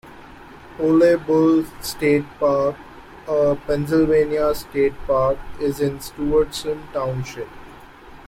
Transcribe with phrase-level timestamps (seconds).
[0.79, 2.75] Ole Bull State Park
[3.27, 7.47] a Pennsylvania state park is in Stewardson Township.